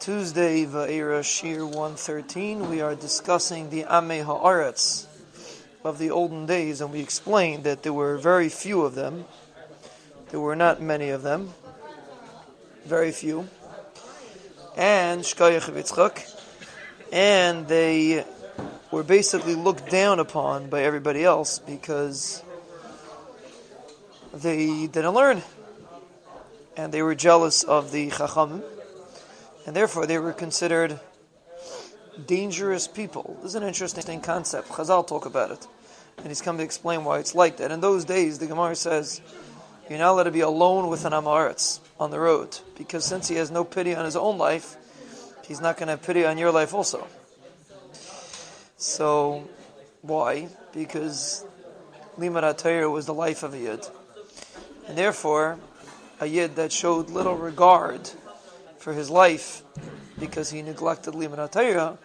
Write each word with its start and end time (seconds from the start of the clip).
Tuesday, 0.00 0.64
Va'era 0.64 1.22
Shiur 1.24 1.64
113, 1.64 2.70
we 2.70 2.80
are 2.80 2.94
discussing 2.94 3.68
the 3.68 3.80
Ame 3.80 4.24
Haaretz 4.24 5.06
of 5.82 5.98
the 5.98 6.12
olden 6.12 6.46
days, 6.46 6.80
and 6.80 6.92
we 6.92 7.00
explained 7.00 7.64
that 7.64 7.82
there 7.82 7.92
were 7.92 8.16
very 8.16 8.48
few 8.48 8.82
of 8.82 8.94
them. 8.94 9.24
There 10.30 10.38
were 10.38 10.54
not 10.54 10.80
many 10.80 11.10
of 11.10 11.22
them, 11.22 11.52
very 12.84 13.10
few. 13.10 13.48
And 14.76 15.22
Shkoyach 15.22 15.68
Yitzchak, 15.68 16.44
and 17.12 17.66
they 17.66 18.24
were 18.92 19.02
basically 19.02 19.56
looked 19.56 19.90
down 19.90 20.20
upon 20.20 20.70
by 20.70 20.84
everybody 20.84 21.24
else 21.24 21.58
because 21.58 22.40
they 24.32 24.86
didn't 24.86 25.14
learn, 25.14 25.42
and 26.76 26.94
they 26.94 27.02
were 27.02 27.16
jealous 27.16 27.64
of 27.64 27.90
the 27.90 28.10
Chacham 28.10 28.62
and 29.68 29.76
therefore 29.76 30.06
they 30.06 30.18
were 30.18 30.32
considered 30.32 30.98
dangerous 32.26 32.88
people. 32.88 33.36
This 33.42 33.50
is 33.50 33.54
an 33.54 33.64
interesting 33.64 34.22
concept. 34.22 34.68
Chazal 34.68 35.06
talk 35.06 35.26
about 35.26 35.50
it, 35.50 35.66
and 36.16 36.28
he's 36.28 36.40
come 36.40 36.56
to 36.56 36.64
explain 36.64 37.04
why 37.04 37.18
it's 37.18 37.34
like 37.34 37.58
that. 37.58 37.70
In 37.70 37.82
those 37.82 38.06
days, 38.06 38.38
the 38.38 38.46
Gemara 38.46 38.74
says 38.74 39.20
you're 39.90 39.98
not 39.98 40.12
allowed 40.12 40.22
to 40.22 40.30
be 40.30 40.40
alone 40.40 40.88
with 40.88 41.04
an 41.04 41.12
Amaretz 41.12 41.80
on 42.00 42.10
the 42.10 42.18
road, 42.18 42.58
because 42.78 43.04
since 43.04 43.28
he 43.28 43.34
has 43.34 43.50
no 43.50 43.62
pity 43.62 43.94
on 43.94 44.06
his 44.06 44.16
own 44.16 44.38
life, 44.38 44.74
he's 45.46 45.60
not 45.60 45.76
going 45.76 45.88
to 45.88 45.92
have 45.92 46.02
pity 46.02 46.24
on 46.24 46.38
your 46.38 46.50
life 46.50 46.72
also. 46.72 47.06
So, 48.78 49.46
why? 50.00 50.48
Because 50.72 51.44
Limad 52.18 52.42
HaTorah 52.42 52.90
was 52.90 53.04
the 53.04 53.12
life 53.12 53.42
of 53.42 53.52
a 53.52 53.58
Yid. 53.58 53.86
And 54.86 54.96
therefore, 54.96 55.58
a 56.20 56.26
Yid 56.26 56.56
that 56.56 56.72
showed 56.72 57.10
little 57.10 57.36
regard 57.36 58.10
for 58.88 58.94
his 58.94 59.10
life 59.10 59.62
because 60.18 60.48
he 60.48 60.62
neglected 60.62 61.12
HaTorah 61.12 61.98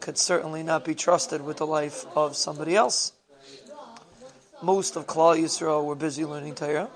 could 0.00 0.16
certainly 0.16 0.62
not 0.62 0.82
be 0.82 0.94
trusted 0.94 1.44
with 1.44 1.58
the 1.58 1.66
life 1.66 2.06
of 2.16 2.34
somebody 2.34 2.74
else. 2.74 3.12
Most 4.62 4.96
of 4.96 5.06
Klal 5.06 5.38
Yisrael 5.38 5.84
were 5.84 5.94
busy 5.94 6.24
learning 6.24 6.54
Torah, 6.54 6.88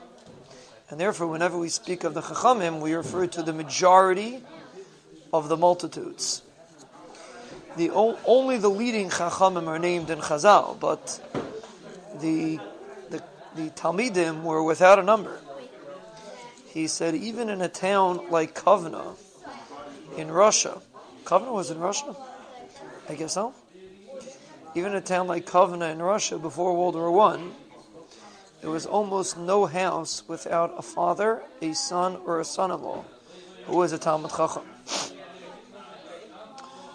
and 0.89 0.98
therefore, 0.98 1.27
whenever 1.27 1.59
we 1.59 1.69
speak 1.69 2.03
of 2.03 2.14
the 2.14 2.23
Chachamim, 2.23 2.81
we 2.81 2.95
refer 2.95 3.27
to 3.27 3.42
the 3.42 3.53
majority 3.53 4.42
of 5.34 5.51
the 5.51 5.57
multitudes. 5.59 6.41
The 7.77 7.91
only 7.91 8.57
the 8.57 8.70
leading 8.70 9.11
Chachamim 9.11 9.67
are 9.67 9.79
named 9.79 10.09
in 10.09 10.20
Chazal, 10.20 10.81
but 10.81 11.20
the 12.23 12.59
the, 13.11 13.23
the 13.55 13.69
Talmidim 13.69 14.45
were 14.45 14.62
without 14.62 14.98
a 14.98 15.03
number 15.03 15.39
he 16.75 16.89
said, 16.89 17.14
even 17.14 17.48
in 17.48 17.62
a 17.62 17.69
town 17.69 18.30
like 18.30 18.53
Kovna 18.56 19.14
in 20.17 20.28
Russia, 20.28 20.83
Kovna 21.25 21.53
was 21.53 21.70
in 21.70 21.78
Russia? 21.78 22.17
I 23.08 23.14
guess 23.14 23.34
so. 23.34 23.55
Even 24.75 24.92
a 24.97 25.00
town 25.00 25.28
like 25.28 25.47
Kovna 25.47 25.92
in 25.92 26.02
Russia 26.02 26.36
before 26.36 26.77
World 26.77 26.97
War 26.97 27.12
One, 27.12 27.52
there 28.61 28.70
was 28.70 28.86
almost 28.86 29.39
no 29.39 29.67
house 29.67 30.27
without 30.27 30.75
a 30.77 30.83
father, 30.83 31.42
a 31.62 31.75
son, 31.75 32.17
or 32.27 32.41
a 32.41 32.45
son-in-law 32.45 33.05
who 33.67 33.77
was 33.77 33.92
a 33.92 33.98
Talmud 33.98 34.33
Chacham. 34.33 34.64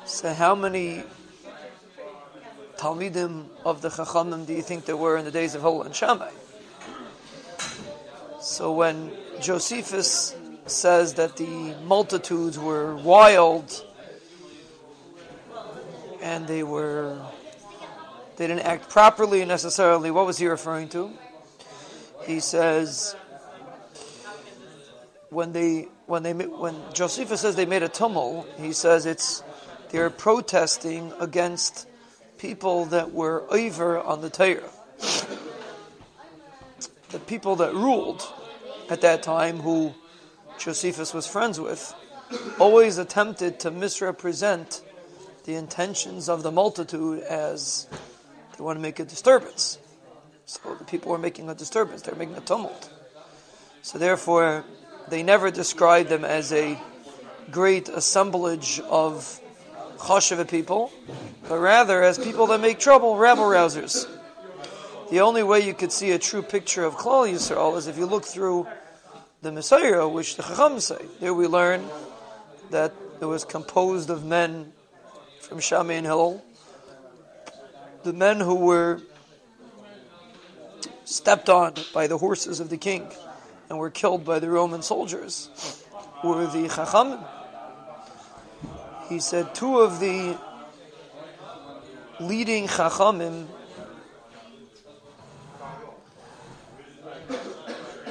So, 0.04 0.34
how 0.34 0.56
many 0.56 1.04
Talmidim 2.76 3.46
of 3.64 3.82
the 3.82 3.90
Chachamim 3.90 4.46
do 4.46 4.54
you 4.54 4.62
think 4.62 4.84
there 4.84 4.98
were 4.98 5.16
in 5.16 5.24
the 5.24 5.32
days 5.32 5.56
of 5.56 5.62
Hillel 5.62 5.84
and 5.84 5.96
Shammai? 5.96 6.32
So, 8.42 8.74
when 8.74 9.12
Josephus 9.42 10.36
says 10.66 11.16
that 11.16 11.38
the 11.38 11.76
multitudes 11.84 12.60
were 12.60 12.96
wild 12.96 13.86
and 16.22 16.48
they 16.48 16.64
were 16.64 17.18
they 18.38 18.48
didn't 18.48 18.66
act 18.66 18.90
properly 18.90 19.44
necessarily. 19.46 20.12
What 20.12 20.26
was 20.26 20.38
he 20.38 20.48
referring 20.48 20.90
to? 20.90 21.12
He 22.26 22.40
says 22.40 23.16
when 25.30 25.52
they 25.52 25.88
when 26.06 26.24
they 26.24 26.34
when 26.34 26.76
Josephus 26.94 27.42
says 27.42 27.56
they 27.56 27.66
made 27.66 27.84
a 27.84 27.90
tumult, 27.90 28.48
he 28.58 28.74
says 28.74 29.06
it's 29.06 29.44
they're 29.90 30.10
protesting 30.10 31.14
against 31.20 31.88
people 32.38 32.86
that 32.86 33.12
were 33.12 33.46
over 33.50 34.00
on 34.00 34.22
the 34.22 34.30
Torah. 34.30 34.70
The 37.10 37.20
people 37.20 37.56
that 37.58 37.74
ruled 37.74 38.22
at 38.90 39.02
that 39.02 39.24
time, 39.24 39.60
who 39.60 39.94
Josephus 40.58 41.14
was 41.14 41.28
friends 41.28 41.60
with, 41.60 41.94
always 42.60 42.98
attempted 42.98 43.60
to 43.62 43.72
misrepresent 43.72 44.82
the 45.46 45.56
intentions 45.56 46.30
of 46.30 46.44
the 46.44 46.52
multitude 46.52 47.24
as 47.24 47.88
they 48.58 48.64
want 48.64 48.78
to 48.78 48.82
make 48.82 49.00
a 49.00 49.06
disturbance. 49.06 49.80
So 50.46 50.76
the 50.76 50.86
people 50.86 51.12
were 51.12 51.18
making 51.18 51.50
a 51.50 51.56
disturbance, 51.56 52.02
they're 52.02 52.16
making 52.16 52.36
a 52.36 52.42
tumult. 52.42 52.92
So 53.82 53.98
therefore, 53.98 54.66
they 55.08 55.24
never 55.24 55.50
described 55.52 56.10
them 56.10 56.26
as 56.26 56.52
a 56.52 56.80
great 57.52 57.90
assemblage 57.90 58.80
of 58.82 59.40
chashiva 59.98 60.48
people, 60.48 60.92
but 61.48 61.60
rather 61.60 62.04
as 62.04 62.18
people 62.18 62.48
that 62.48 62.62
make 62.62 62.80
trouble, 62.80 63.18
rabble 63.18 63.44
rousers. 63.44 64.08
The 65.10 65.22
only 65.22 65.42
way 65.42 65.62
you 65.62 65.74
could 65.74 65.92
see 65.92 66.12
a 66.12 66.20
true 66.20 66.44
picture 66.44 66.84
of 66.84 66.96
Klal 66.96 67.28
Yisrael 67.28 67.76
is 67.78 67.88
if 67.88 67.98
you 67.98 68.06
look 68.06 68.26
through 68.26 68.68
the 69.42 69.52
Messiah, 69.52 70.08
which 70.08 70.36
the 70.36 70.44
Chacham 70.44 70.80
say. 70.80 71.04
There 71.20 71.34
we 71.34 71.48
learn 71.48 71.84
that 72.70 72.94
it 73.20 73.26
was 73.26 73.44
composed 73.44 74.12
of 74.12 74.24
men 74.24 74.72
from 75.42 75.60
Shammai 75.60 76.02
Hillel, 76.02 76.46
the 78.04 78.14
men 78.14 78.40
who 78.40 78.54
were 78.54 79.02
stepped 81.06 81.50
on 81.50 81.74
by 81.92 82.06
the 82.06 82.20
horses 82.20 82.60
of 82.60 82.70
the 82.70 82.78
king 82.78 83.08
and 83.68 83.80
were 83.80 83.90
killed 83.90 84.24
by 84.24 84.38
the 84.38 84.50
Roman 84.50 84.84
soldiers 84.84 85.50
were 86.24 86.46
the 86.46 86.68
Chacham. 86.68 87.18
He 89.08 89.20
said 89.20 89.56
two 89.56 89.80
of 89.80 90.00
the 90.00 90.38
leading 92.20 92.68
Chachamim 92.68 93.48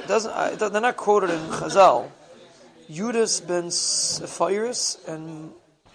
doesn't, 0.09 0.57
they're 0.57 0.81
not 0.81 0.97
quoted 0.97 1.29
in 1.29 1.39
Chazal. 1.49 2.09
Judas 2.89 3.41
ben 3.41 3.65
Sephiris 3.65 5.07
and 5.07 5.51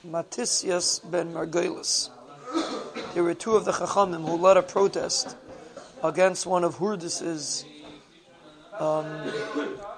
Matisius 0.07 1.01
ben 1.11 1.33
Margelis. 1.35 2.11
There 3.15 3.25
were 3.25 3.35
two 3.35 3.57
of 3.57 3.65
the 3.65 3.73
Chachamim 3.73 4.25
who 4.25 4.37
led 4.37 4.57
a 4.57 4.63
protest 4.63 5.37
against 6.05 6.47
one 6.47 6.63
of 6.63 6.77
Hurdis's 6.77 7.65
um, 8.79 9.05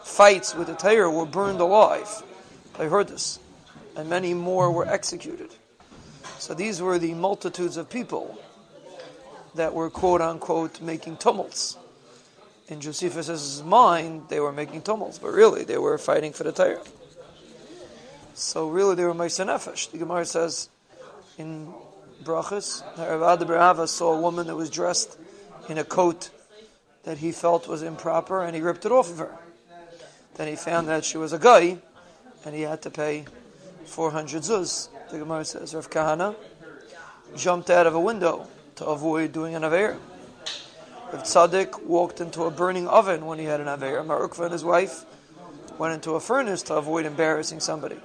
fights 0.02 0.54
with 0.54 0.68
the 0.68 0.74
Torah 0.74 1.10
were 1.10 1.26
burned 1.26 1.60
alive 1.60 2.22
by 2.78 2.86
Hurdis, 2.86 3.38
and 3.96 4.08
many 4.08 4.32
more 4.32 4.72
were 4.72 4.88
executed. 4.88 5.50
So 6.38 6.54
these 6.54 6.80
were 6.80 6.98
the 6.98 7.12
multitudes 7.12 7.76
of 7.76 7.90
people 7.90 8.38
that 9.56 9.74
were 9.74 9.90
quote 9.90 10.22
unquote 10.22 10.80
making 10.80 11.18
tumults 11.18 11.76
in 12.68 12.80
Josephus' 12.80 13.62
mind, 13.62 14.24
they 14.28 14.40
were 14.40 14.52
making 14.52 14.82
tumults, 14.82 15.18
but 15.18 15.32
really 15.32 15.64
they 15.64 15.78
were 15.78 15.98
fighting 15.98 16.32
for 16.32 16.44
the 16.44 16.52
Torah. 16.52 16.82
So 18.34 18.68
really 18.68 18.94
they 18.94 19.04
were 19.04 19.14
Meiser 19.14 19.46
Nefesh. 19.46 19.90
The 19.90 19.98
Gemara 19.98 20.26
says 20.26 20.68
in 21.38 21.72
Brachas, 22.22 22.82
Rav 22.98 23.40
Ada 23.40 23.44
bar 23.46 23.56
Ahava 23.56 23.88
saw 23.88 24.12
a 24.12 24.20
woman 24.20 24.46
that 24.48 24.56
was 24.56 24.68
dressed 24.68 25.18
in 25.68 25.78
a 25.78 25.84
coat 25.84 26.30
that 27.04 27.18
he 27.18 27.32
felt 27.32 27.68
was 27.68 27.82
improper 27.82 28.42
and 28.42 28.54
he 28.54 28.60
ripped 28.60 28.84
it 28.84 28.92
off 28.92 29.10
of 29.10 29.18
her. 29.18 29.34
Then 30.34 30.48
he 30.48 30.56
found 30.56 30.88
that 30.88 31.04
she 31.04 31.18
was 31.18 31.32
a 31.32 31.38
guy 31.38 31.78
and 32.44 32.54
he 32.54 32.62
had 32.62 32.82
to 32.82 32.90
pay 32.90 33.24
400 33.86 34.42
zuz. 34.42 34.88
The 35.10 35.18
Gemara 35.18 35.44
says 35.44 35.74
Rav 35.74 35.88
Kahana 35.88 36.34
jumped 37.36 37.70
out 37.70 37.86
of 37.86 37.94
a 37.94 38.00
window 38.00 38.48
to 38.76 38.86
avoid 38.86 39.32
doing 39.32 39.54
an 39.54 39.62
Aveira. 39.62 39.96
If 41.12 41.22
Tzaddik 41.22 41.84
walked 41.84 42.20
into 42.20 42.44
a 42.44 42.50
burning 42.50 42.88
oven 42.88 43.26
when 43.26 43.38
he 43.38 43.44
had 43.44 43.60
an 43.60 43.66
Aveir, 43.66 44.04
Mar 44.04 44.26
Ukva 44.26 44.44
and 44.44 44.52
his 44.52 44.64
wife 44.64 45.04
went 45.78 45.94
into 45.94 46.12
a 46.12 46.20
furnace 46.20 46.62
to 46.64 46.74
avoid 46.74 47.06
embarrassing 47.06 47.60
somebody. 47.60 47.96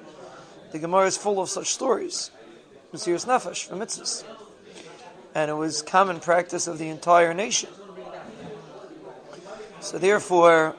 The 0.71 0.79
Gemara 0.79 1.07
is 1.07 1.17
full 1.17 1.41
of 1.41 1.49
such 1.49 1.67
stories. 1.71 2.29
Mesiris 2.93 3.25
Nefesh 3.25 3.65
from. 3.65 4.25
And 5.33 5.49
it 5.49 5.53
was 5.53 5.81
common 5.81 6.19
practice 6.19 6.67
of 6.67 6.77
the 6.77 6.89
entire 6.89 7.33
nation. 7.33 7.69
So 9.79 9.97
therefore, 9.97 10.75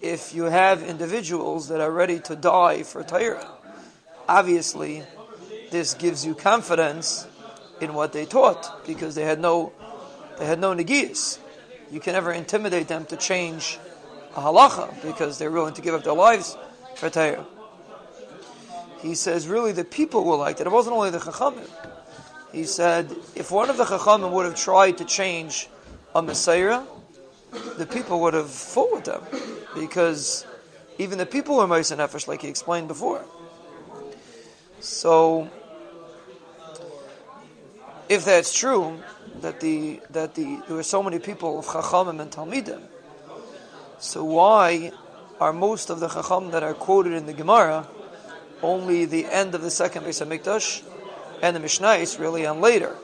if 0.00 0.34
you 0.34 0.44
have 0.44 0.82
individuals 0.82 1.68
that 1.68 1.80
are 1.80 1.90
ready 1.90 2.20
to 2.20 2.36
die 2.36 2.84
for 2.84 3.02
Torah, 3.02 3.50
obviously 4.28 5.02
this 5.70 5.94
gives 5.94 6.24
you 6.24 6.34
confidence 6.34 7.26
in 7.80 7.94
what 7.94 8.12
they 8.12 8.26
taught 8.26 8.86
because 8.86 9.14
they 9.14 9.24
had 9.24 9.40
no 9.40 9.72
they 10.38 10.46
had 10.46 10.58
no 10.58 10.74
negiyas. 10.74 11.38
You 11.90 12.00
can 12.00 12.14
never 12.14 12.32
intimidate 12.32 12.88
them 12.88 13.04
to 13.06 13.16
change 13.16 13.78
a 14.34 14.40
halacha 14.40 15.02
because 15.02 15.38
they're 15.38 15.50
willing 15.50 15.74
to 15.74 15.82
give 15.82 15.94
up 15.94 16.04
their 16.04 16.14
lives 16.14 16.56
for 16.96 17.10
Torah. 17.10 17.44
he 19.00 19.14
says 19.14 19.46
really 19.46 19.72
the 19.72 19.84
people 19.84 20.24
were 20.24 20.36
like 20.36 20.58
that. 20.58 20.66
It 20.66 20.72
wasn't 20.72 20.96
only 20.96 21.10
the 21.10 21.18
Chachamim. 21.18 21.68
He 22.52 22.64
said 22.64 23.14
if 23.34 23.50
one 23.50 23.70
of 23.70 23.76
the 23.76 23.84
Chachamim 23.84 24.32
would 24.32 24.46
have 24.46 24.56
tried 24.56 24.98
to 24.98 25.04
change 25.04 25.68
a 26.14 26.22
Messiah, 26.22 26.82
the 27.76 27.86
people 27.86 28.20
would 28.20 28.34
have 28.34 28.50
fought 28.50 28.92
with 28.92 29.04
them 29.04 29.22
because 29.74 30.46
even 30.98 31.18
the 31.18 31.26
people 31.26 31.56
were 31.56 31.66
Moshe 31.66 31.94
Nefesh, 31.96 32.28
like 32.28 32.42
he 32.42 32.48
explained 32.48 32.88
before. 32.88 33.24
So, 34.80 35.50
if 38.08 38.24
that's 38.24 38.52
true, 38.52 38.98
that 39.42 39.60
the 39.60 40.00
that 40.10 40.34
the 40.34 40.62
there 40.66 40.76
were 40.76 40.82
so 40.82 41.02
many 41.02 41.18
people 41.18 41.58
of 41.58 41.66
Chachamim 41.66 42.20
and 42.20 42.30
Talmidim, 42.30 42.82
so 43.98 44.24
why 44.24 44.92
are 45.40 45.52
most 45.52 45.90
of 45.90 46.00
the 46.00 46.08
Chacham 46.08 46.50
that 46.52 46.62
are 46.62 46.74
quoted 46.74 47.12
in 47.12 47.26
the 47.26 47.32
Gemara 47.32 47.86
only 48.62 49.04
the 49.04 49.26
end 49.26 49.54
of 49.54 49.62
the 49.62 49.70
second 49.70 50.04
Beis 50.04 50.24
Hamikdash 50.24 50.82
and 51.42 51.54
the 51.54 51.60
Mishnais 51.60 52.18
really 52.18 52.44
and 52.44 52.60
later? 52.60 52.96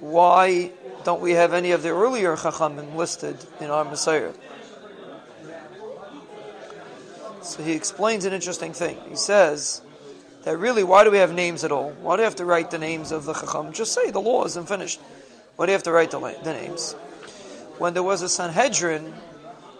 Why 0.00 0.70
don't 1.04 1.20
we 1.20 1.32
have 1.32 1.52
any 1.52 1.72
of 1.72 1.82
the 1.82 1.90
earlier 1.90 2.36
Chachamim 2.36 2.94
listed 2.94 3.36
in 3.60 3.70
our 3.70 3.84
Messiah? 3.84 4.32
So 7.42 7.62
he 7.62 7.72
explains 7.72 8.24
an 8.24 8.32
interesting 8.32 8.72
thing. 8.72 8.98
He 9.08 9.16
says 9.16 9.82
that 10.44 10.56
really, 10.56 10.84
why 10.84 11.04
do 11.04 11.10
we 11.10 11.18
have 11.18 11.34
names 11.34 11.64
at 11.64 11.72
all? 11.72 11.90
Why 12.00 12.16
do 12.16 12.20
we 12.20 12.24
have 12.24 12.36
to 12.36 12.44
write 12.44 12.70
the 12.70 12.78
names 12.78 13.12
of 13.12 13.24
the 13.24 13.34
Chacham? 13.34 13.72
Just 13.72 13.92
say 13.92 14.10
the 14.10 14.20
law 14.20 14.44
isn't 14.46 14.68
finished. 14.68 15.00
Why 15.56 15.66
do 15.66 15.72
you 15.72 15.74
have 15.74 15.82
to 15.84 15.92
write 15.92 16.10
the, 16.10 16.18
the 16.42 16.52
names? 16.52 16.92
When 17.78 17.94
there 17.94 18.02
was 18.02 18.22
a 18.22 18.28
Sanhedrin, 18.28 19.12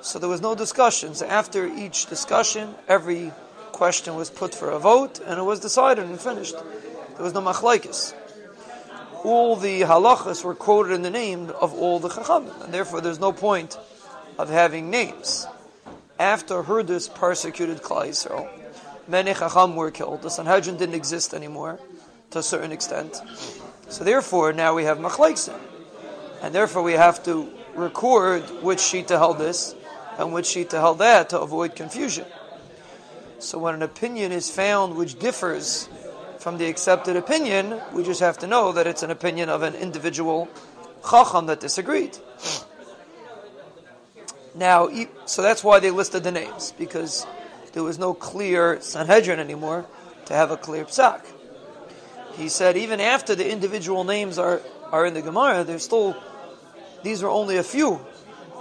so 0.02 0.18
there 0.18 0.28
was 0.28 0.40
no 0.40 0.54
discussions. 0.54 1.22
After 1.22 1.66
each 1.66 2.06
discussion, 2.06 2.74
every 2.88 3.32
question 3.72 4.14
was 4.14 4.28
put 4.30 4.54
for 4.54 4.70
a 4.70 4.78
vote, 4.78 5.20
and 5.24 5.38
it 5.38 5.42
was 5.42 5.60
decided 5.60 6.04
and 6.04 6.20
finished. 6.20 6.54
There 7.14 7.24
was 7.24 7.32
no 7.32 7.40
machlaikis. 7.40 8.14
All 9.24 9.56
the 9.56 9.82
halachas 9.82 10.44
were 10.44 10.54
quoted 10.54 10.92
in 10.92 11.02
the 11.02 11.10
name 11.10 11.50
of 11.60 11.74
all 11.74 11.98
the 11.98 12.08
chacham, 12.08 12.50
and 12.62 12.72
therefore 12.72 13.00
there's 13.00 13.20
no 13.20 13.32
point 13.32 13.78
of 14.38 14.48
having 14.48 14.90
names. 14.90 15.46
After 16.18 16.62
Hurdus 16.62 17.08
persecuted 17.14 17.82
Klal 17.82 18.08
Yisrael, 18.08 18.48
many 19.08 19.34
chacham 19.34 19.76
were 19.76 19.90
killed. 19.90 20.22
The 20.22 20.30
Sanhedrin 20.30 20.76
didn't 20.76 20.94
exist 20.94 21.34
anymore, 21.34 21.78
to 22.30 22.38
a 22.38 22.42
certain 22.42 22.72
extent. 22.72 23.20
So 23.88 24.04
therefore, 24.04 24.52
now 24.52 24.74
we 24.74 24.84
have 24.84 24.98
machlaiksim, 24.98 25.58
and 26.42 26.54
therefore 26.54 26.82
we 26.82 26.92
have 26.92 27.22
to 27.24 27.50
record 27.74 28.42
which 28.62 28.78
shita 28.78 29.18
held 29.18 29.38
this 29.38 29.74
and 30.18 30.32
which 30.32 30.46
shita 30.46 30.72
held 30.72 30.98
that 30.98 31.30
to 31.30 31.40
avoid 31.40 31.74
confusion. 31.74 32.26
So 33.38 33.58
when 33.58 33.74
an 33.74 33.82
opinion 33.82 34.32
is 34.32 34.50
found 34.50 34.96
which 34.96 35.18
differs 35.18 35.88
from 36.38 36.58
the 36.58 36.66
accepted 36.66 37.16
opinion, 37.16 37.80
we 37.92 38.02
just 38.02 38.20
have 38.20 38.38
to 38.38 38.46
know 38.46 38.72
that 38.72 38.86
it's 38.86 39.02
an 39.02 39.10
opinion 39.10 39.48
of 39.48 39.62
an 39.62 39.74
individual 39.74 40.48
chacham 41.08 41.46
that 41.46 41.60
disagreed. 41.60 42.16
Now, 44.54 44.88
so 45.26 45.42
that's 45.42 45.62
why 45.62 45.80
they 45.80 45.90
listed 45.90 46.24
the 46.24 46.32
names, 46.32 46.72
because 46.76 47.26
there 47.72 47.82
was 47.82 47.98
no 47.98 48.14
clear 48.14 48.80
Sanhedrin 48.80 49.38
anymore 49.38 49.86
to 50.26 50.34
have 50.34 50.50
a 50.50 50.56
clear 50.56 50.84
psak. 50.84 51.22
He 52.34 52.48
said 52.48 52.76
even 52.76 53.00
after 53.00 53.34
the 53.34 53.50
individual 53.50 54.04
names 54.04 54.38
are, 54.38 54.60
are 54.92 55.04
in 55.06 55.14
the 55.14 55.22
Gemara, 55.22 55.64
there's 55.64 55.84
still, 55.84 56.16
these 57.02 57.22
are 57.22 57.28
only 57.28 57.56
a 57.56 57.62
few 57.62 58.00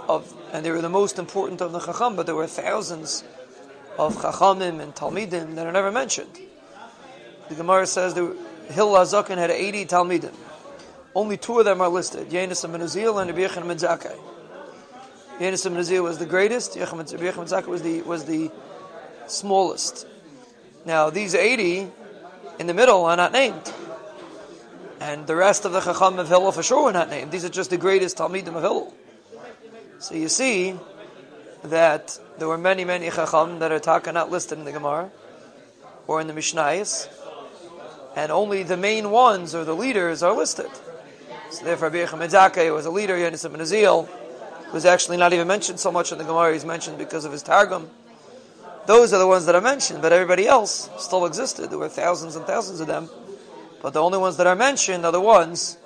of, 0.08 0.32
and 0.52 0.64
they 0.64 0.70
were 0.70 0.80
the 0.80 0.88
most 0.88 1.18
important 1.18 1.60
of 1.60 1.72
the 1.72 1.80
Chacham, 1.80 2.16
but 2.16 2.26
there 2.26 2.34
were 2.34 2.46
thousands 2.46 3.24
of 3.98 4.16
Chachamim 4.16 4.80
and 4.80 4.94
Talmidim 4.94 5.54
that 5.54 5.66
are 5.66 5.72
never 5.72 5.92
mentioned. 5.92 6.38
The 7.48 7.54
Gemara 7.54 7.86
says 7.86 8.14
that 8.14 8.36
Hillel 8.70 8.94
HaZaken 8.94 9.38
had 9.38 9.50
80 9.50 9.86
Talmidim. 9.86 10.34
Only 11.14 11.36
two 11.36 11.58
of 11.58 11.64
them 11.64 11.80
are 11.80 11.88
listed, 11.88 12.30
Yonasan 12.30 12.72
ben 12.72 12.80
Uziel 12.82 13.20
and 13.20 13.30
Rabbi 13.30 13.52
Yechon 13.52 13.64
Menzakai. 13.64 14.16
Yonasan 15.38 15.74
ben 15.74 15.82
Uziel 15.82 16.02
was 16.02 16.18
the 16.18 16.26
greatest, 16.26 16.76
Rabbi 16.76 16.86
Yochanan 16.90 17.36
ben 17.36 17.46
Zakai 17.46 17.66
was 17.66 17.82
the, 17.82 18.02
was 18.02 18.24
the 18.24 18.50
smallest. 19.30 20.06
Now, 20.84 21.10
these 21.10 21.34
80 21.34 21.88
in 22.58 22.66
the 22.66 22.74
middle 22.74 23.04
are 23.04 23.16
not 23.16 23.32
named. 23.32 23.72
And 25.00 25.26
the 25.26 25.36
rest 25.36 25.64
of 25.64 25.72
the 25.72 25.80
Chacham 25.80 26.18
of 26.18 26.28
Hillel 26.28 26.52
for 26.52 26.62
sure 26.62 26.90
are 26.90 26.92
not 26.92 27.08
named. 27.08 27.30
These 27.30 27.44
are 27.44 27.50
just 27.50 27.70
the 27.70 27.78
greatest 27.78 28.18
Talmidim 28.18 28.54
of 28.54 28.62
Hillel. 28.62 28.94
So 29.98 30.14
you 30.14 30.28
see 30.28 30.74
that 31.64 32.18
there 32.38 32.48
were 32.48 32.58
many, 32.58 32.84
many 32.84 33.10
Chacham 33.10 33.58
that 33.58 33.72
are 33.72 33.78
taka 33.78 34.12
not 34.12 34.30
listed 34.30 34.58
in 34.58 34.64
the 34.64 34.72
Gemara 34.72 35.10
or 36.06 36.20
in 36.20 36.26
the 36.26 36.32
Mishnayos, 36.32 37.08
and 38.16 38.32
only 38.32 38.62
the 38.62 38.76
main 38.76 39.10
ones 39.10 39.54
or 39.54 39.64
the 39.64 39.74
leaders 39.74 40.22
are 40.22 40.36
listed. 40.36 40.70
So 41.50 41.64
therefore, 41.64 41.90
Rabbi 41.90 42.70
was 42.70 42.86
a 42.86 42.90
leader, 42.90 43.16
Yonasan 43.16 43.52
ben 43.52 43.60
Uziel 43.60 44.08
was 44.72 44.84
actually 44.84 45.16
not 45.16 45.32
even 45.32 45.48
mentioned 45.48 45.80
so 45.80 45.90
much 45.90 46.12
in 46.12 46.18
the 46.18 46.24
Gemara, 46.24 46.52
he's 46.52 46.64
mentioned 46.64 46.98
because 46.98 47.24
of 47.24 47.32
his 47.32 47.42
Targum. 47.42 47.90
Those 48.90 49.12
are 49.12 49.20
the 49.20 49.26
ones 49.28 49.46
that 49.46 49.54
are 49.54 49.60
mentioned, 49.60 50.02
but 50.02 50.12
everybody 50.12 50.48
else 50.48 50.90
still 50.98 51.24
existed. 51.24 51.70
There 51.70 51.78
were 51.78 51.88
thousands 51.88 52.34
and 52.34 52.44
thousands 52.44 52.80
of 52.80 52.88
them, 52.88 53.08
but 53.82 53.92
the 53.92 54.02
only 54.02 54.18
ones 54.18 54.36
that 54.38 54.48
are 54.48 54.56
mentioned 54.56 55.06
are 55.06 55.12
the 55.12 55.20
ones 55.20 55.78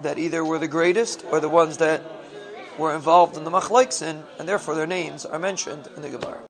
that 0.00 0.18
either 0.18 0.44
were 0.44 0.58
the 0.58 0.66
greatest 0.66 1.24
or 1.30 1.38
the 1.38 1.48
ones 1.48 1.76
that 1.76 2.02
were 2.78 2.96
involved 2.96 3.36
in 3.36 3.44
the 3.44 3.50
machlaiksin, 3.52 4.24
and 4.40 4.48
therefore 4.48 4.74
their 4.74 4.88
names 4.88 5.24
are 5.24 5.38
mentioned 5.38 5.88
in 5.94 6.02
the 6.02 6.10
Gemara. 6.10 6.40